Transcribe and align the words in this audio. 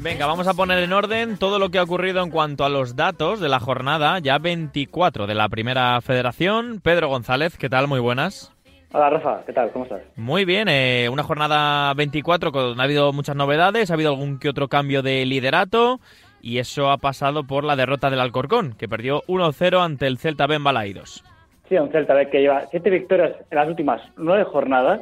Venga, 0.00 0.26
vamos 0.26 0.46
a 0.46 0.54
poner 0.54 0.78
en 0.78 0.92
orden 0.92 1.36
todo 1.36 1.58
lo 1.58 1.70
que 1.70 1.78
ha 1.78 1.82
ocurrido 1.82 2.22
en 2.22 2.30
cuanto 2.30 2.64
a 2.64 2.68
los 2.68 2.94
datos 2.94 3.40
de 3.40 3.48
la 3.48 3.58
jornada, 3.58 4.18
ya 4.20 4.38
24 4.38 5.26
de 5.26 5.34
la 5.34 5.48
primera 5.48 6.00
federación. 6.00 6.80
Pedro 6.80 7.08
González, 7.08 7.58
¿qué 7.58 7.68
tal? 7.68 7.88
Muy 7.88 7.98
buenas. 7.98 8.52
Hola 8.92 9.10
Rafa, 9.10 9.42
¿qué 9.44 9.52
tal? 9.52 9.72
¿Cómo 9.72 9.84
estás? 9.84 10.02
Muy 10.14 10.44
bien, 10.44 10.68
eh, 10.68 11.08
una 11.10 11.22
jornada 11.22 11.92
24 11.94 12.52
con 12.52 12.80
ha 12.80 12.84
habido 12.84 13.12
muchas 13.12 13.34
novedades, 13.34 13.90
ha 13.90 13.94
habido 13.94 14.10
algún 14.10 14.38
que 14.38 14.48
otro 14.48 14.68
cambio 14.68 15.02
de 15.02 15.26
liderato 15.26 15.98
y 16.40 16.58
eso 16.58 16.90
ha 16.90 16.98
pasado 16.98 17.44
por 17.44 17.64
la 17.64 17.76
derrota 17.76 18.10
del 18.10 18.20
Alcorcón, 18.20 18.74
que 18.78 18.88
perdió 18.88 19.22
1-0 19.26 19.84
ante 19.84 20.06
el 20.06 20.18
Celta 20.18 20.46
Ben 20.46 20.62
Balaidos. 20.62 21.24
Sí, 21.68 21.76
un 21.76 21.90
Celta 21.90 22.14
B 22.14 22.30
que 22.30 22.40
lleva 22.40 22.66
siete 22.70 22.90
victorias 22.90 23.32
en 23.50 23.56
las 23.56 23.68
últimas 23.68 24.00
nueve 24.16 24.44
jornadas 24.44 25.00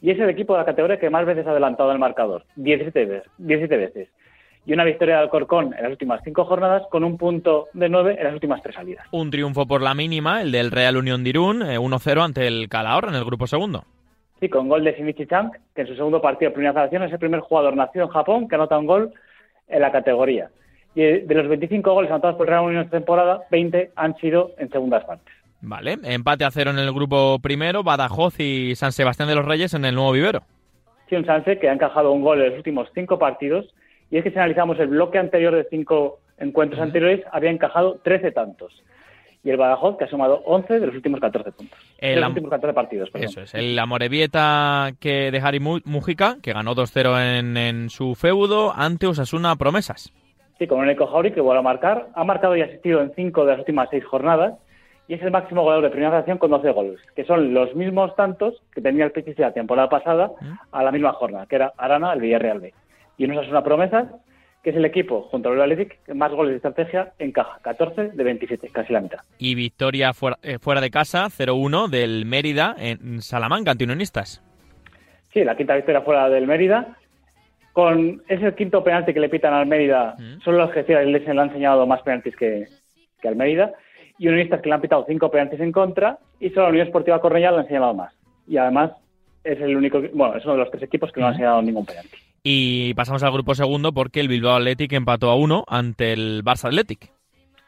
y 0.00 0.10
es 0.10 0.18
el 0.18 0.28
equipo 0.30 0.54
de 0.54 0.60
la 0.60 0.66
categoría 0.66 0.98
que 0.98 1.10
más 1.10 1.26
veces 1.26 1.46
ha 1.46 1.50
adelantado 1.50 1.90
el 1.92 1.98
marcador, 1.98 2.44
17 2.56 3.04
veces. 3.04 3.30
17 3.38 3.76
veces. 3.76 4.08
Y 4.66 4.72
una 4.72 4.84
victoria 4.84 5.16
de 5.16 5.22
Alcorcón 5.22 5.74
en 5.74 5.82
las 5.82 5.90
últimas 5.90 6.20
cinco 6.22 6.44
jornadas 6.44 6.82
con 6.90 7.02
un 7.02 7.16
punto 7.16 7.68
de 7.72 7.88
nueve 7.88 8.16
en 8.18 8.24
las 8.24 8.34
últimas 8.34 8.62
tres 8.62 8.74
salidas. 8.74 9.06
Un 9.12 9.30
triunfo 9.30 9.66
por 9.66 9.80
la 9.80 9.94
mínima, 9.94 10.42
el 10.42 10.52
del 10.52 10.70
Real 10.70 10.96
Unión 10.96 11.24
de 11.24 11.30
Irún, 11.30 11.62
eh, 11.62 11.78
1-0 11.78 12.22
ante 12.22 12.46
el 12.46 12.68
Calahorra 12.68 13.08
en 13.08 13.14
el 13.14 13.24
grupo 13.24 13.46
segundo. 13.46 13.84
Sí, 14.40 14.48
con 14.48 14.68
gol 14.68 14.84
de 14.84 14.92
Shinichi 14.92 15.26
Chang, 15.26 15.50
que 15.74 15.82
en 15.82 15.88
su 15.88 15.94
segundo 15.96 16.20
partido 16.20 16.50
de 16.50 16.54
primera 16.54 16.74
federación 16.74 17.02
es 17.02 17.12
el 17.12 17.18
primer 17.18 17.40
jugador 17.40 17.76
nacido 17.76 18.04
en 18.04 18.10
Japón 18.10 18.46
que 18.46 18.54
anota 18.54 18.78
un 18.78 18.86
gol 18.86 19.12
en 19.68 19.80
la 19.80 19.90
categoría. 19.90 20.50
Y 20.94 21.02
de 21.02 21.34
los 21.34 21.48
25 21.48 21.92
goles 21.92 22.10
anotados 22.10 22.36
por 22.36 22.46
el 22.46 22.50
Real 22.50 22.64
Unión 22.64 22.84
esta 22.84 22.98
temporada, 22.98 23.42
20 23.50 23.92
han 23.96 24.16
sido 24.18 24.52
en 24.58 24.70
segundas 24.70 25.04
partes. 25.04 25.34
Vale, 25.60 25.98
empate 26.04 26.44
a 26.44 26.50
cero 26.50 26.70
en 26.70 26.78
el 26.78 26.92
grupo 26.92 27.38
primero, 27.40 27.82
Badajoz 27.82 28.38
y 28.40 28.74
San 28.76 28.92
Sebastián 28.92 29.28
de 29.28 29.34
los 29.34 29.44
Reyes 29.44 29.74
en 29.74 29.84
el 29.84 29.94
nuevo 29.94 30.12
vivero. 30.12 30.42
Sí, 31.08 31.16
un 31.16 31.24
Sanse 31.26 31.58
que 31.58 31.68
ha 31.68 31.72
encajado 31.72 32.12
un 32.12 32.22
gol 32.22 32.40
en 32.42 32.50
los 32.50 32.56
últimos 32.58 32.88
cinco 32.94 33.18
partidos. 33.18 33.66
Y 34.10 34.18
es 34.18 34.24
que 34.24 34.30
si 34.30 34.36
analizamos 34.38 34.78
el 34.78 34.86
bloque 34.88 35.18
anterior 35.18 35.54
de 35.54 35.66
cinco 35.68 36.20
encuentros 36.38 36.80
anteriores, 36.80 37.24
había 37.32 37.50
encajado 37.50 37.98
13 38.04 38.30
tantos. 38.32 38.72
Y 39.44 39.50
el 39.50 39.56
Badajoz, 39.56 39.96
que 39.98 40.04
ha 40.04 40.08
sumado 40.08 40.42
11 40.46 40.80
de 40.80 40.86
los 40.86 40.94
últimos 40.94 41.20
14 41.20 41.52
puntos. 41.52 41.78
El 41.98 42.14
de 42.16 42.20
los 42.20 42.28
últimos 42.30 42.50
14 42.50 42.74
partidos, 42.74 43.10
perdón. 43.10 43.28
Eso 43.28 43.40
es, 43.42 43.54
el 43.54 43.78
Amorebieta 43.78 44.92
que 45.00 45.30
de 45.30 45.38
Harry 45.40 45.60
Mu- 45.60 45.80
Mujica, 45.84 46.36
que 46.42 46.52
ganó 46.52 46.74
2-0 46.74 47.38
en, 47.38 47.56
en 47.56 47.90
su 47.90 48.14
feudo 48.14 48.72
ante 48.74 49.06
Osasuna 49.06 49.56
Promesas. 49.56 50.12
Sí, 50.58 50.66
con 50.66 50.80
un 50.80 50.88
Eco 50.90 51.06
Jauri 51.06 51.32
que 51.32 51.40
vuelve 51.40 51.60
a 51.60 51.62
marcar. 51.62 52.08
Ha 52.14 52.24
marcado 52.24 52.56
y 52.56 52.62
asistido 52.62 53.00
en 53.00 53.12
cinco 53.14 53.44
de 53.44 53.52
las 53.52 53.60
últimas 53.60 53.88
seis 53.90 54.04
jornadas. 54.04 54.54
Y 55.08 55.14
es 55.14 55.22
el 55.22 55.30
máximo 55.30 55.62
goleador 55.62 55.84
de 55.84 55.90
primera 55.90 56.10
federación 56.10 56.36
con 56.36 56.50
12 56.50 56.70
goles, 56.70 57.00
que 57.16 57.24
son 57.24 57.54
los 57.54 57.74
mismos 57.74 58.14
tantos 58.14 58.62
que 58.74 58.82
tenía 58.82 59.06
el 59.06 59.10
PCC 59.10 59.38
la 59.38 59.54
temporada 59.54 59.88
pasada 59.88 60.30
a 60.70 60.82
la 60.82 60.92
misma 60.92 61.14
jornada, 61.14 61.46
que 61.46 61.56
era 61.56 61.72
Arana, 61.78 62.12
el 62.12 62.20
Villarreal 62.20 62.60
B. 62.60 62.74
Y 63.16 63.24
en 63.24 63.32
una 63.32 63.64
promesa, 63.64 64.10
que 64.62 64.70
es 64.70 64.76
el 64.76 64.84
equipo, 64.84 65.22
junto 65.30 65.48
al 65.48 65.62
Athletic, 65.62 66.04
que 66.04 66.12
más 66.12 66.30
goles 66.30 66.50
de 66.50 66.56
estrategia 66.56 67.14
encaja, 67.18 67.58
14 67.62 68.10
de 68.10 68.22
27, 68.22 68.68
casi 68.68 68.92
la 68.92 69.00
mitad. 69.00 69.18
Y 69.38 69.54
victoria 69.54 70.12
fuera, 70.12 70.36
eh, 70.42 70.58
fuera 70.58 70.82
de 70.82 70.90
casa, 70.90 71.28
0-1 71.30 71.88
del 71.88 72.26
Mérida 72.26 72.76
en 72.78 73.22
Salamanca, 73.22 73.70
ante 73.70 73.84
Unionistas. 73.84 74.42
Sí, 75.32 75.42
la 75.42 75.56
quinta 75.56 75.74
victoria 75.74 76.02
fuera 76.02 76.28
del 76.28 76.46
Mérida. 76.46 76.96
Con 77.72 78.22
ese 78.28 78.54
quinto 78.54 78.84
penalti 78.84 79.14
que 79.14 79.20
le 79.20 79.28
pitan 79.28 79.54
al 79.54 79.66
Mérida, 79.66 80.16
solo 80.44 80.58
los 80.58 80.68
Algeciras 80.68 81.06
les 81.06 81.24
le 81.24 81.30
han 81.30 81.48
enseñado 81.48 81.86
más 81.86 82.02
penaltis 82.02 82.34
que, 82.36 82.66
que 83.22 83.28
al 83.28 83.36
Mérida. 83.36 83.72
Y 84.18 84.26
Unionistas 84.28 84.60
que 84.60 84.68
le 84.68 84.74
han 84.74 84.80
pitado 84.80 85.04
cinco 85.06 85.30
penaltis 85.30 85.60
en 85.60 85.72
contra 85.72 86.18
y 86.40 86.50
solo 86.50 86.62
la 86.62 86.68
Unión 86.70 86.86
Esportiva 86.86 87.20
Cornellá 87.20 87.52
le 87.52 87.58
han 87.58 87.66
señalado 87.66 87.94
más. 87.94 88.12
Y 88.46 88.56
además 88.56 88.92
es 89.44 89.60
el 89.60 89.76
único, 89.76 90.00
bueno, 90.12 90.36
es 90.36 90.44
uno 90.44 90.54
de 90.54 90.60
los 90.60 90.70
tres 90.70 90.82
equipos 90.82 91.12
que 91.12 91.20
no 91.20 91.28
han 91.28 91.34
señalado 91.34 91.62
ningún 91.62 91.86
penalti. 91.86 92.16
Y 92.42 92.94
pasamos 92.94 93.22
al 93.22 93.32
grupo 93.32 93.54
segundo 93.54 93.92
porque 93.92 94.20
el 94.20 94.28
Bilbao 94.28 94.56
Athletic 94.56 94.92
empató 94.92 95.30
a 95.30 95.36
1 95.36 95.64
ante 95.66 96.12
el 96.12 96.42
Barça 96.44 96.66
Athletic. 96.66 97.10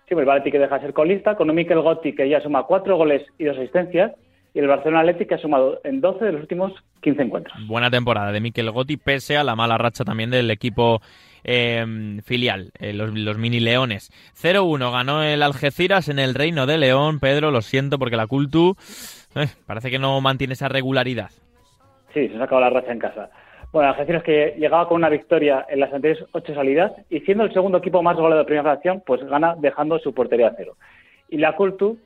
Sí, 0.08 0.14
pues 0.14 0.24
el 0.24 0.30
Athletic 0.30 0.60
deja 0.60 0.74
de 0.76 0.80
ser 0.80 0.92
colista, 0.92 1.36
con 1.36 1.50
un 1.50 1.56
Mikel 1.56 1.80
Gotti 1.80 2.14
que 2.14 2.28
ya 2.28 2.40
suma 2.40 2.64
cuatro 2.64 2.96
goles 2.96 3.22
y 3.38 3.44
dos 3.44 3.56
asistencias, 3.56 4.12
y 4.54 4.58
el 4.58 4.66
Barcelona 4.66 5.00
Athletic 5.00 5.28
que 5.28 5.34
ha 5.34 5.38
sumado 5.38 5.80
en 5.84 6.00
12 6.00 6.24
de 6.24 6.32
los 6.32 6.42
últimos 6.42 6.72
15 7.02 7.22
encuentros. 7.22 7.56
Buena 7.66 7.90
temporada 7.90 8.32
de 8.32 8.40
Mikel 8.40 8.70
Gotti, 8.70 8.96
pese 8.96 9.36
a 9.36 9.44
la 9.44 9.56
mala 9.56 9.78
racha 9.78 10.04
también 10.04 10.30
del 10.30 10.50
equipo 10.50 11.00
eh, 11.44 12.20
filial, 12.24 12.72
eh, 12.78 12.92
los, 12.92 13.12
los 13.14 13.38
mini 13.38 13.60
leones. 13.60 14.10
0-1 14.40 14.92
ganó 14.92 15.22
el 15.22 15.42
Algeciras 15.42 16.08
en 16.08 16.18
el 16.18 16.34
Reino 16.34 16.66
de 16.66 16.78
León. 16.78 17.20
Pedro, 17.20 17.50
lo 17.50 17.62
siento 17.62 17.98
porque 17.98 18.16
la 18.16 18.26
Cultu 18.26 18.76
eh, 19.34 19.46
parece 19.66 19.90
que 19.90 19.98
no 19.98 20.20
mantiene 20.20 20.54
esa 20.54 20.68
regularidad. 20.68 21.30
Sí, 22.12 22.28
se 22.28 22.36
ha 22.36 22.40
sacado 22.40 22.60
la 22.60 22.70
racha 22.70 22.92
en 22.92 22.98
casa. 22.98 23.30
Bueno, 23.72 23.90
Algeciras 23.90 24.24
que 24.24 24.56
llegaba 24.58 24.88
con 24.88 24.96
una 24.96 25.08
victoria 25.08 25.64
en 25.68 25.78
las 25.78 25.92
anteriores 25.92 26.26
ocho 26.32 26.54
salidas 26.54 26.92
y 27.08 27.20
siendo 27.20 27.44
el 27.44 27.52
segundo 27.52 27.78
equipo 27.78 28.02
más 28.02 28.16
goleador 28.16 28.44
de 28.44 28.46
primera 28.46 28.64
fracción, 28.64 29.02
pues 29.06 29.22
gana 29.24 29.54
dejando 29.56 29.98
su 30.00 30.12
portería 30.12 30.48
a 30.48 30.54
cero. 30.56 30.76
Y 31.28 31.38
la 31.38 31.54
Cultu, 31.54 31.98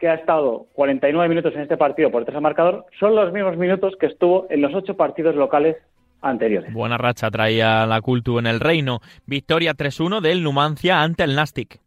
que 0.00 0.08
ha 0.08 0.14
estado 0.14 0.66
49 0.72 1.28
minutos 1.28 1.54
en 1.54 1.60
este 1.60 1.76
partido 1.76 2.10
por 2.10 2.24
tercer 2.24 2.40
marcador, 2.40 2.86
son 2.98 3.14
los 3.14 3.32
mismos 3.32 3.56
minutos 3.58 3.94
que 4.00 4.06
estuvo 4.06 4.46
en 4.48 4.62
los 4.62 4.74
ocho 4.74 4.96
partidos 4.96 5.36
locales 5.36 5.76
anteriores. 6.22 6.72
Buena 6.72 6.96
racha 6.96 7.30
traía 7.30 7.86
la 7.86 8.00
Cultu 8.00 8.38
en 8.38 8.46
el 8.46 8.60
Reino. 8.60 9.00
Victoria 9.26 9.74
3-1 9.74 10.20
del 10.22 10.42
Numancia 10.42 11.02
ante 11.02 11.22
el 11.22 11.36
Nastic. 11.36 11.80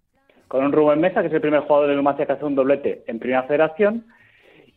Con 0.47 0.63
un 0.63 0.71
Rubén 0.71 1.01
Mesa, 1.01 1.21
que 1.21 1.27
es 1.27 1.33
el 1.33 1.41
primer 1.41 1.61
jugador 1.61 1.89
de 1.89 1.95
Numancia 1.95 2.27
que 2.27 2.33
hace 2.33 2.45
un 2.45 2.53
doblete 2.53 3.03
en 3.07 3.17
primera 3.17 3.43
federación, 3.43 4.05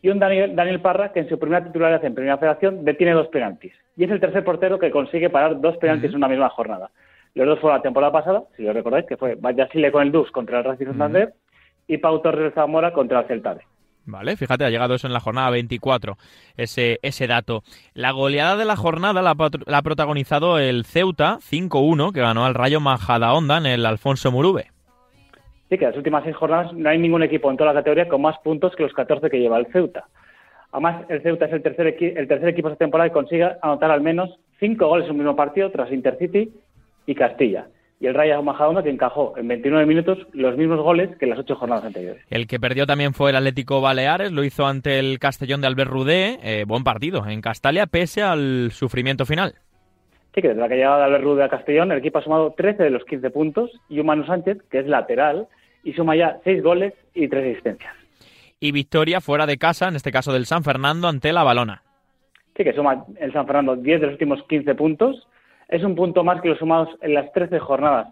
y 0.01 0.09
un 0.09 0.17
Daniel, 0.19 0.55
Daniel 0.55 0.81
Parra, 0.81 1.11
que 1.11 1.19
en 1.19 1.29
su 1.29 1.37
primera 1.37 1.63
titularidad 1.63 2.03
en 2.05 2.15
primera 2.15 2.37
federación 2.37 2.85
detiene 2.85 3.13
dos 3.13 3.27
penaltis. 3.27 3.73
Y 3.95 4.03
es 4.03 4.11
el 4.11 4.19
tercer 4.19 4.43
portero 4.43 4.79
que 4.79 4.89
consigue 4.89 5.29
parar 5.29 5.61
dos 5.61 5.77
penaltis 5.77 6.11
en 6.11 6.17
una 6.17 6.27
misma 6.27 6.49
jornada. 6.49 6.89
Los 7.35 7.45
dos 7.47 7.59
fueron 7.59 7.77
la 7.77 7.83
temporada 7.83 8.11
pasada, 8.11 8.43
si 8.55 8.63
lo 8.63 8.73
recordáis, 8.73 9.05
que 9.05 9.17
fue 9.17 9.35
Vallasile 9.35 9.91
con 9.91 10.01
el 10.01 10.11
Dus 10.11 10.31
contra 10.31 10.59
el 10.59 10.65
Racing 10.65 10.87
Santander 10.87 11.33
y 11.87 11.97
Pau 11.97 12.21
Torres 12.21 12.43
de 12.43 12.51
Zamora 12.51 12.93
contra 12.93 13.21
el 13.21 13.27
Celta 13.27 13.53
B. 13.53 13.61
Vale, 14.05 14.37
fíjate, 14.37 14.63
ha 14.63 14.69
llegado 14.69 14.95
eso 14.95 15.07
en 15.07 15.13
la 15.13 15.19
jornada 15.19 15.49
24, 15.49 16.15
ese, 16.55 16.97
ese 17.01 17.27
dato. 17.27 17.63
La 17.93 18.11
goleada 18.11 18.55
de 18.55 18.63
la 18.63 18.77
jornada 18.77 19.21
la, 19.21 19.35
la 19.65 19.77
ha 19.77 19.81
protagonizado 19.81 20.59
el 20.59 20.85
Ceuta 20.85 21.39
5-1, 21.39 22.13
que 22.13 22.21
ganó 22.21 22.45
al 22.45 22.53
Rayo 22.53 22.79
Majadahonda 22.79 23.57
en 23.57 23.65
el 23.65 23.85
Alfonso 23.85 24.31
Murube. 24.31 24.67
Sí, 25.69 25.77
que 25.77 25.83
en 25.83 25.91
las 25.91 25.97
últimas 25.97 26.23
seis 26.23 26.37
jornadas 26.37 26.71
no 26.71 26.89
hay 26.89 26.97
ningún 26.97 27.23
equipo 27.23 27.51
en 27.51 27.57
toda 27.57 27.73
la 27.73 27.79
categoría 27.81 28.07
con 28.07 28.21
más 28.21 28.37
puntos 28.39 28.73
que 28.77 28.83
los 28.83 28.93
14 28.93 29.29
que 29.29 29.39
lleva 29.39 29.57
el 29.57 29.67
Ceuta. 29.73 30.05
Además, 30.71 31.05
el 31.09 31.21
Ceuta 31.21 31.45
es 31.45 31.51
el 31.51 31.61
tercer, 31.61 31.87
el 31.99 32.27
tercer 32.29 32.47
equipo 32.47 32.69
esta 32.69 32.85
temporada 32.85 33.09
que 33.09 33.13
consigue 33.13 33.49
anotar 33.61 33.91
al 33.91 34.01
menos 34.01 34.39
cinco 34.59 34.87
goles 34.87 35.05
en 35.05 35.11
un 35.11 35.17
mismo 35.17 35.35
partido 35.35 35.69
tras 35.71 35.91
Intercity 35.91 36.49
y 37.05 37.15
Castilla. 37.15 37.67
Y 37.99 38.05
el 38.05 38.13
Rayo 38.13 38.43
Majadahonda 38.43 38.83
que 38.83 38.89
encajó 38.89 39.33
en 39.37 39.47
29 39.47 39.85
minutos 39.85 40.19
los 40.33 40.55
mismos 40.55 40.79
goles 40.81 41.15
que 41.17 41.25
en 41.25 41.31
las 41.31 41.39
ocho 41.39 41.55
jornadas 41.55 41.85
anteriores. 41.85 42.23
El 42.29 42.45
que 42.45 42.59
perdió 42.59 42.85
también 42.85 43.13
fue 43.13 43.31
el 43.31 43.35
Atlético 43.35 43.81
Baleares, 43.81 44.31
lo 44.31 44.43
hizo 44.43 44.67
ante 44.67 44.99
el 44.99 45.17
Castellón 45.17 45.61
de 45.61 45.67
Albert 45.67 45.89
Rudé, 45.89 46.39
eh, 46.43 46.65
buen 46.67 46.83
partido 46.83 47.25
en 47.25 47.41
Castalia, 47.41 47.87
pese 47.87 48.21
al 48.21 48.69
sufrimiento 48.71 49.25
final. 49.25 49.55
Sí, 50.35 50.41
que 50.43 50.49
desde 50.49 50.61
la 50.61 50.69
que 50.69 50.75
llegaba 50.75 50.99
de 50.99 51.03
Albert 51.05 51.23
Rude 51.23 51.43
a 51.43 51.49
Castellón, 51.49 51.91
el 51.91 51.97
equipo 51.97 52.19
ha 52.19 52.23
sumado 52.23 52.53
13 52.55 52.83
de 52.83 52.89
los 52.91 53.03
15 53.05 53.31
puntos 53.31 53.71
y 53.89 53.99
un 53.99 54.05
Manu 54.05 54.23
Sánchez, 54.25 54.59
que 54.69 54.77
es 54.77 54.85
lateral, 54.85 55.47
y 55.83 55.93
suma 55.93 56.15
ya 56.15 56.37
6 56.43 56.61
goles 56.61 56.93
y 57.15 57.27
3 57.27 57.51
asistencias. 57.51 57.95
Y 58.59 58.71
victoria 58.71 59.21
fuera 59.21 59.47
de 59.47 59.57
casa, 59.57 59.87
en 59.87 59.95
este 59.95 60.11
caso 60.11 60.31
del 60.33 60.45
San 60.45 60.63
Fernando, 60.63 61.07
ante 61.07 61.33
la 61.33 61.43
Balona. 61.43 61.81
Sí, 62.55 62.63
que 62.63 62.73
suma 62.73 63.05
el 63.19 63.33
San 63.33 63.47
Fernando 63.47 63.75
10 63.75 63.99
de 63.99 64.05
los 64.05 64.13
últimos 64.13 64.43
15 64.47 64.75
puntos. 64.75 65.27
Es 65.69 65.83
un 65.83 65.95
punto 65.95 66.23
más 66.23 66.41
que 66.41 66.49
los 66.49 66.59
sumados 66.59 66.89
en 67.01 67.13
las 67.13 67.31
13 67.33 67.59
jornadas 67.59 68.07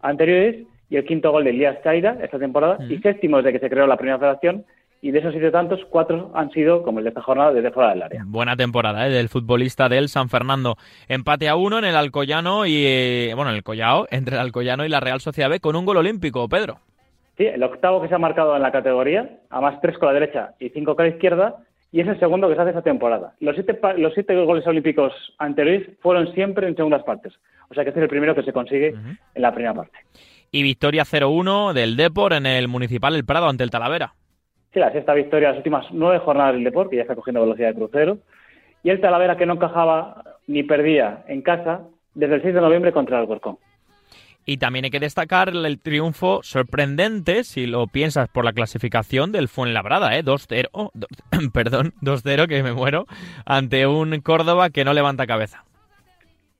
anteriores 0.00 0.66
y 0.88 0.96
el 0.96 1.04
quinto 1.04 1.32
gol 1.32 1.44
de 1.44 1.50
Elías 1.50 1.82
Chaira 1.82 2.18
esta 2.22 2.38
temporada 2.38 2.78
y 2.88 2.98
séptimo 2.98 3.38
desde 3.38 3.52
que 3.52 3.58
se 3.58 3.70
creó 3.70 3.86
la 3.86 3.96
primera 3.96 4.18
federación. 4.18 4.64
Y 5.02 5.10
de 5.10 5.18
esos 5.18 5.32
siete 5.32 5.50
tantos, 5.50 5.80
cuatro 5.90 6.30
han 6.34 6.50
sido, 6.50 6.82
como 6.82 6.98
el 6.98 7.04
de 7.04 7.10
esta 7.10 7.20
jornada, 7.20 7.52
desde 7.52 7.70
fuera 7.72 7.90
del 7.90 8.02
área. 8.02 8.22
Buena 8.26 8.56
temporada 8.56 9.06
¿eh? 9.06 9.10
del 9.10 9.28
futbolista 9.28 9.90
del 9.90 10.08
San 10.08 10.30
Fernando. 10.30 10.76
Empate 11.08 11.46
a 11.50 11.56
uno 11.56 11.78
en 11.78 11.84
el 11.84 11.94
Alcoyano 11.94 12.64
y, 12.64 12.86
eh, 12.86 13.32
bueno, 13.34 13.50
en 13.50 13.56
el 13.56 13.62
Collao, 13.62 14.06
entre 14.10 14.36
el 14.36 14.40
Alcoyano 14.40 14.86
y 14.86 14.88
la 14.88 15.00
Real 15.00 15.20
Sociedad 15.20 15.50
B, 15.50 15.60
con 15.60 15.76
un 15.76 15.84
gol 15.84 15.98
olímpico, 15.98 16.48
Pedro. 16.48 16.78
Sí, 17.36 17.44
el 17.44 17.62
octavo 17.62 18.00
que 18.00 18.08
se 18.08 18.14
ha 18.14 18.18
marcado 18.18 18.56
en 18.56 18.62
la 18.62 18.72
categoría, 18.72 19.40
además 19.50 19.78
tres 19.82 19.98
con 19.98 20.06
la 20.06 20.14
derecha 20.14 20.54
y 20.58 20.70
cinco 20.70 20.96
con 20.96 21.04
la 21.04 21.10
izquierda, 21.10 21.56
y 21.94 22.00
es 22.00 22.08
el 22.08 22.18
segundo 22.18 22.48
que 22.48 22.56
se 22.56 22.60
hace 22.60 22.70
esta 22.70 22.82
temporada. 22.82 23.34
Los 23.38 23.54
siete, 23.54 23.78
los 23.98 24.12
siete 24.14 24.34
goles 24.34 24.66
olímpicos 24.66 25.12
anteriores 25.38 25.88
fueron 26.00 26.34
siempre 26.34 26.66
en 26.66 26.74
segundas 26.74 27.04
partes. 27.04 27.32
O 27.70 27.74
sea 27.74 27.84
que 27.84 27.90
este 27.90 28.00
es 28.00 28.02
el 28.02 28.08
primero 28.08 28.34
que 28.34 28.42
se 28.42 28.52
consigue 28.52 28.88
en 28.88 29.40
la 29.40 29.54
primera 29.54 29.74
parte. 29.74 29.96
Y 30.50 30.64
victoria 30.64 31.04
0-1 31.04 31.72
del 31.72 31.96
Depor 31.96 32.32
en 32.32 32.46
el 32.46 32.66
Municipal 32.66 33.14
El 33.14 33.24
Prado 33.24 33.48
ante 33.48 33.62
el 33.62 33.70
Talavera. 33.70 34.12
Sí, 34.72 34.80
la 34.80 34.90
sexta 34.90 35.14
victoria 35.14 35.46
de 35.46 35.52
las 35.52 35.58
últimas 35.58 35.86
nueve 35.92 36.18
jornadas 36.18 36.54
del 36.54 36.64
deporte, 36.64 36.90
que 36.90 36.96
ya 36.96 37.02
está 37.02 37.14
cogiendo 37.14 37.42
velocidad 37.42 37.68
de 37.68 37.74
crucero. 37.76 38.18
Y 38.82 38.90
el 38.90 39.00
Talavera 39.00 39.36
que 39.36 39.46
no 39.46 39.52
encajaba 39.52 40.20
ni 40.48 40.64
perdía 40.64 41.22
en 41.28 41.42
casa 41.42 41.82
desde 42.12 42.34
el 42.34 42.42
6 42.42 42.54
de 42.54 42.60
noviembre 42.60 42.90
contra 42.90 43.18
el 43.18 43.22
Alcorcón. 43.22 43.58
Y 44.46 44.58
también 44.58 44.84
hay 44.84 44.90
que 44.90 45.00
destacar 45.00 45.48
el, 45.48 45.80
triunfo 45.80 46.40
sorprendente, 46.42 47.44
si 47.44 47.66
lo 47.66 47.86
piensas 47.86 48.28
por 48.28 48.44
la 48.44 48.52
clasificación 48.52 49.32
del 49.32 49.48
Fuenlabrada, 49.48 50.16
¿eh? 50.16 50.22
2-0, 50.22 50.68
oh, 50.72 50.90
do- 50.92 51.06
perdón, 51.52 51.92
2-0, 52.02 52.46
que 52.46 52.62
me 52.62 52.72
muero, 52.72 53.06
ante 53.46 53.86
un 53.86 54.20
Córdoba 54.20 54.70
que 54.70 54.84
no 54.84 54.92
levanta 54.92 55.26
cabeza. 55.26 55.64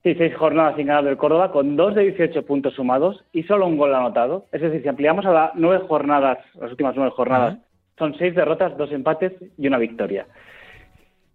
Sí, 0.03 0.15
seis 0.17 0.35
jornadas 0.37 0.77
sin 0.77 0.87
ganar 0.87 1.05
del 1.05 1.17
Córdoba, 1.17 1.51
con 1.51 1.77
dos 1.77 1.95
de 1.95 2.03
18 2.03 2.45
puntos 2.45 2.75
sumados 2.75 3.25
y 3.33 3.43
solo 3.45 3.67
un 3.67 3.79
gol 3.79 3.95
anotado. 3.95 4.47
Es 4.53 4.61
decir, 4.61 4.83
si 4.83 4.89
ampliamos 4.89 5.25
a 5.25 5.33
las 5.33 5.51
nueve 5.55 5.83
jornadas, 5.89 6.39
las 6.61 6.71
últimas 6.71 6.95
nueve 6.95 7.13
jornadas, 7.15 7.59
son 7.99 8.15
seis 8.19 8.35
derrotas, 8.35 8.77
dos 8.77 8.93
empates 8.93 9.33
y 9.57 9.67
una 9.67 9.79
victoria. 9.79 10.27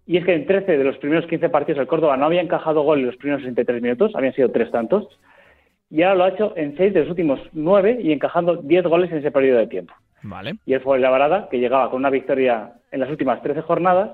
Y 0.06 0.18
es 0.18 0.24
que 0.24 0.34
en 0.34 0.46
13 0.46 0.78
de 0.78 0.84
los 0.84 0.96
primeros 0.98 1.26
15 1.26 1.48
partidos 1.48 1.80
el 1.80 1.86
Córdoba 1.88 2.16
no 2.16 2.26
había 2.26 2.42
encajado 2.42 2.82
gol 2.82 3.00
en 3.00 3.06
los 3.06 3.16
primeros 3.16 3.42
63 3.42 3.82
minutos, 3.82 4.12
habían 4.14 4.34
sido 4.34 4.50
tres 4.50 4.70
tantos, 4.70 5.08
y 5.90 6.02
ahora 6.02 6.14
lo 6.14 6.24
ha 6.24 6.28
hecho 6.28 6.56
en 6.56 6.76
seis 6.76 6.94
de 6.94 7.00
los 7.00 7.10
últimos 7.10 7.40
nueve 7.52 7.98
y 8.00 8.12
encajando 8.12 8.56
10 8.56 8.84
goles 8.84 9.10
en 9.10 9.18
ese 9.18 9.30
periodo 9.30 9.58
de 9.58 9.66
tiempo. 9.66 9.92
Vale. 10.22 10.56
Y 10.64 10.74
él 10.74 10.80
fue 10.80 10.96
el 10.96 11.02
Lavarada, 11.02 11.48
que 11.50 11.58
llegaba 11.58 11.90
con 11.90 11.98
una 11.98 12.10
victoria 12.10 12.74
en 12.92 13.00
las 13.00 13.10
últimas 13.10 13.42
13 13.42 13.62
jornadas 13.62 14.10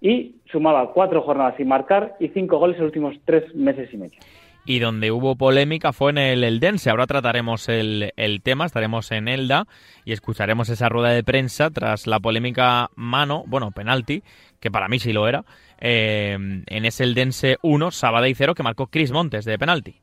y 0.00 0.36
sumaba 0.50 0.92
cuatro 0.92 1.22
jornadas 1.22 1.54
sin 1.56 1.68
marcar 1.68 2.14
y 2.20 2.28
cinco 2.28 2.58
goles 2.58 2.76
en 2.76 2.82
los 2.82 2.90
últimos 2.90 3.16
tres 3.24 3.54
meses 3.54 3.92
y 3.92 3.96
medio. 3.96 4.18
Y 4.64 4.78
donde 4.78 5.10
hubo 5.10 5.34
polémica 5.34 5.92
fue 5.92 6.12
en 6.12 6.18
el 6.18 6.44
Eldense. 6.44 6.90
Ahora 6.90 7.06
trataremos 7.06 7.68
el, 7.68 8.12
el, 8.16 8.42
tema, 8.42 8.64
estaremos 8.64 9.10
en 9.10 9.26
Elda 9.26 9.66
y 10.04 10.12
escucharemos 10.12 10.68
esa 10.68 10.88
rueda 10.88 11.10
de 11.10 11.24
prensa 11.24 11.70
tras 11.70 12.06
la 12.06 12.20
polémica 12.20 12.90
mano, 12.94 13.42
bueno, 13.48 13.72
penalti, 13.72 14.22
que 14.60 14.70
para 14.70 14.86
mí 14.86 15.00
sí 15.00 15.12
lo 15.12 15.26
era, 15.26 15.44
eh, 15.80 16.34
en 16.34 16.84
ese 16.84 17.02
Eldense 17.02 17.56
1, 17.62 17.90
Sabada 17.90 18.28
y 18.28 18.34
0, 18.34 18.54
que 18.54 18.62
marcó 18.62 18.86
Chris 18.86 19.10
Montes 19.10 19.44
de 19.44 19.58
penalti. 19.58 19.96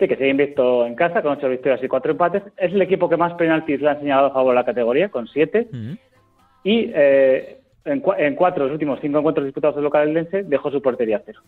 Sí, 0.00 0.08
que 0.08 0.16
sigue 0.16 0.30
invicto 0.30 0.86
en 0.86 0.94
casa 0.94 1.20
con 1.20 1.32
ocho 1.32 1.50
victorias 1.50 1.82
y 1.84 1.88
cuatro 1.88 2.12
empates. 2.12 2.42
Es 2.56 2.72
el 2.72 2.80
equipo 2.80 3.10
que 3.10 3.18
más 3.18 3.34
penaltis 3.34 3.82
le 3.82 3.90
ha 3.90 3.92
enseñado 3.92 4.28
a 4.28 4.30
favor 4.32 4.54
de 4.54 4.60
la 4.60 4.64
categoría, 4.64 5.10
con 5.10 5.28
siete. 5.28 5.68
Uh 5.70 5.76
-huh. 5.76 5.98
Y 6.64 6.90
eh, 6.94 7.58
en, 7.84 8.02
en, 8.16 8.34
cuatro 8.34 8.64
de 8.64 8.70
los 8.70 8.74
últimos 8.74 8.98
cinco 9.02 9.18
encuentros 9.18 9.44
disputados 9.44 9.76
del 9.76 9.84
local 9.84 10.08
Eldense 10.08 10.42
dejó 10.44 10.70
su 10.70 10.80
portería 10.80 11.18
a 11.18 11.22
cero. 11.24 11.40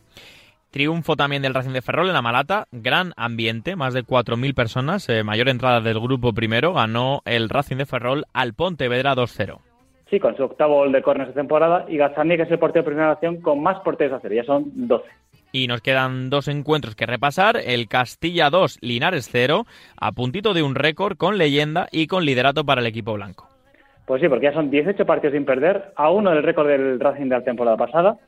Triunfo 0.70 1.16
también 1.16 1.40
del 1.40 1.54
Racing 1.54 1.72
de 1.72 1.80
Ferrol 1.80 2.08
en 2.08 2.12
la 2.12 2.20
Malata, 2.22 2.66
gran 2.72 3.12
ambiente, 3.16 3.74
más 3.74 3.94
de 3.94 4.04
4.000 4.04 4.54
personas, 4.54 5.08
eh, 5.08 5.22
mayor 5.22 5.48
entrada 5.50 5.80
del 5.80 6.00
grupo 6.00 6.32
primero, 6.32 6.72
ganó 6.72 7.20
el 7.24 7.48
Racing 7.48 7.76
de 7.76 7.86
Ferrol 7.86 8.24
al 8.32 8.54
Pontevedra 8.54 9.14
2-0. 9.14 9.60
Sí, 10.08 10.20
con 10.20 10.36
su 10.36 10.44
octavo 10.44 10.76
gol 10.76 10.92
de 10.92 11.02
córner 11.02 11.28
esta 11.28 11.40
temporada 11.40 11.86
y 11.88 11.96
Gazzani, 11.96 12.36
que 12.36 12.42
es 12.42 12.50
el 12.50 12.58
portero 12.58 12.82
de 12.82 12.86
primera 12.86 13.08
nación 13.08 13.40
con 13.40 13.62
más 13.62 13.80
porteros 13.80 14.18
a 14.18 14.20
cero, 14.20 14.34
ya 14.34 14.44
son 14.44 14.64
12. 14.74 15.04
Y 15.52 15.66
nos 15.66 15.82
quedan 15.82 16.30
dos 16.30 16.48
encuentros 16.48 16.96
que 16.96 17.04
repasar, 17.04 17.58
el 17.62 17.86
Castilla 17.86 18.48
2, 18.48 18.78
Linares 18.80 19.28
0, 19.30 19.66
a 20.00 20.12
puntito 20.12 20.54
de 20.54 20.62
un 20.62 20.74
récord 20.74 21.18
con 21.18 21.36
leyenda 21.36 21.88
y 21.92 22.06
con 22.06 22.24
liderato 22.24 22.64
para 22.64 22.80
el 22.80 22.86
equipo 22.86 23.12
blanco. 23.12 23.48
Pues 24.06 24.22
sí, 24.22 24.28
porque 24.28 24.46
ya 24.46 24.54
son 24.54 24.70
18 24.70 25.04
partidos 25.04 25.34
sin 25.34 25.44
perder, 25.44 25.92
a 25.94 26.10
uno 26.10 26.30
del 26.30 26.42
récord 26.42 26.68
del 26.68 26.98
Racing 26.98 27.24
de 27.28 27.36
la 27.36 27.44
temporada 27.44 27.76
pasada, 27.76 28.18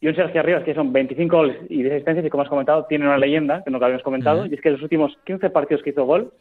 y 0.00 0.08
un 0.08 0.16
Sergio 0.16 0.40
Arribas 0.40 0.64
que 0.64 0.74
son 0.74 0.92
25 0.92 1.36
goles 1.36 1.56
y 1.68 1.82
10 1.82 1.94
asistencias 1.94 2.26
y 2.26 2.30
como 2.30 2.42
has 2.42 2.48
comentado 2.48 2.84
tiene 2.84 3.06
una 3.06 3.16
leyenda 3.16 3.62
que 3.64 3.70
no 3.70 3.78
habíamos 3.78 4.02
comentado 4.02 4.42
uh 4.42 4.44
-huh. 4.44 4.50
y 4.50 4.54
es 4.54 4.60
que 4.60 4.68
en 4.68 4.74
los 4.74 4.82
últimos 4.82 5.16
15 5.24 5.50
partidos 5.50 5.82
que 5.82 5.90
hizo 5.90 6.04
gol 6.04 6.32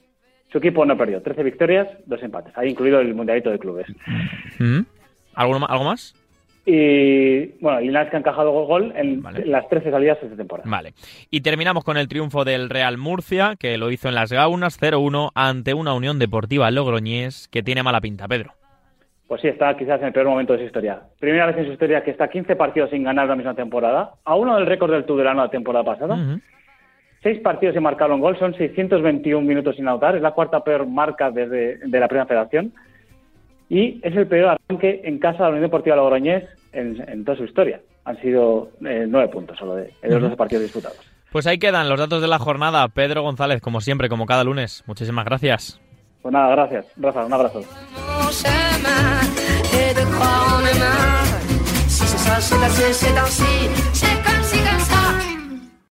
su 0.51 0.57
equipo 0.57 0.85
no 0.85 0.97
perdió 0.97 1.21
13 1.21 1.43
victorias, 1.43 1.87
dos 2.05 2.21
empates, 2.21 2.57
ahí 2.57 2.69
incluido 2.69 2.99
el 2.99 3.13
mundialito 3.15 3.49
de 3.49 3.59
clubes. 3.59 3.87
Uh 3.89 4.63
-huh. 4.63 4.85
¿Algo, 5.35 5.65
¿Algo 5.67 5.83
más? 5.83 6.13
Y 6.65 7.47
bueno, 7.61 7.79
Linares 7.79 8.09
que 8.09 8.15
ha 8.15 8.19
encajado 8.19 8.51
gol 8.65 8.91
en 8.95 9.21
vale. 9.21 9.45
las 9.45 9.67
13 9.69 9.91
salidas 9.91 10.19
de 10.19 10.25
esta 10.27 10.37
temporada. 10.37 10.67
Vale. 10.69 10.93
Y 11.29 11.41
terminamos 11.41 11.83
con 11.83 11.97
el 11.97 12.07
triunfo 12.07 12.43
del 12.43 12.69
Real 12.69 12.97
Murcia, 12.97 13.55
que 13.59 13.77
lo 13.77 13.91
hizo 13.91 14.09
en 14.09 14.15
las 14.15 14.31
Gaunas 14.31 14.81
0-1 14.81 15.31
ante 15.35 15.73
una 15.75 15.93
Unión 15.93 16.17
Deportiva 16.17 16.71
Logroñés 16.71 17.47
que 17.49 17.61
tiene 17.61 17.83
mala 17.83 18.01
pinta, 18.01 18.27
Pedro. 18.27 18.53
Pues 19.27 19.41
sí, 19.41 19.47
está 19.47 19.75
quizás 19.75 19.99
en 20.01 20.07
el 20.07 20.13
peor 20.13 20.27
momento 20.27 20.53
de 20.53 20.59
su 20.59 20.65
historia. 20.65 21.01
Primera 21.19 21.47
vez 21.47 21.57
en 21.57 21.65
su 21.65 21.71
historia 21.71 22.03
que 22.03 22.11
está 22.11 22.27
15 22.29 22.55
partidos 22.55 22.89
sin 22.91 23.03
ganar 23.03 23.27
la 23.27 23.35
misma 23.35 23.55
temporada, 23.55 24.13
a 24.23 24.35
uno 24.35 24.55
del 24.55 24.65
récord 24.67 24.91
del 24.91 25.05
Tudelano 25.05 25.41
la 25.43 25.49
temporada 25.49 25.83
pasada. 25.83 26.15
Uh 26.15 26.17
-huh. 26.17 26.41
Seis 27.23 27.39
partidos 27.39 27.73
sin 27.73 27.81
marcar 27.81 28.11
un 28.11 28.21
gol, 28.21 28.37
son 28.37 28.53
621 28.53 29.41
minutos 29.47 29.75
sin 29.75 29.87
anotar, 29.87 30.15
es 30.15 30.21
la 30.21 30.31
cuarta 30.31 30.63
peor 30.63 30.85
marca 30.85 31.31
desde 31.31 31.77
de 31.77 31.99
la 31.99 32.07
primera 32.07 32.27
federación. 32.27 32.73
Y 33.69 33.99
es 34.03 34.15
el 34.15 34.27
peor 34.27 34.57
arranque 34.69 35.01
en 35.03 35.19
casa 35.19 35.37
de 35.37 35.43
la 35.43 35.49
Unión 35.49 35.63
Deportiva 35.63 35.95
Logroñés 35.95 36.43
en, 36.71 37.03
en 37.09 37.25
toda 37.25 37.37
su 37.37 37.45
historia. 37.45 37.81
Han 38.05 38.19
sido 38.21 38.69
eh, 38.85 39.05
nueve 39.07 39.29
puntos 39.29 39.57
solo 39.57 39.75
de, 39.75 39.91
de 40.01 40.09
los. 40.09 40.21
12 40.21 40.35
partidos 40.37 40.63
disputados. 40.63 40.99
Pues 41.31 41.47
ahí 41.47 41.57
quedan 41.57 41.89
los 41.89 41.99
datos 41.99 42.21
de 42.21 42.27
la 42.27 42.39
jornada. 42.39 42.87
Pedro 42.87 43.23
González, 43.23 43.61
como 43.61 43.81
siempre, 43.81 44.07
como 44.07 44.25
cada 44.25 44.43
lunes. 44.43 44.83
Muchísimas 44.85 45.25
gracias. 45.25 45.81
Pues 46.21 46.31
nada, 46.31 46.49
gracias. 46.55 46.85
Rafa, 46.95 47.25
un 47.25 47.33
abrazo. 47.33 47.61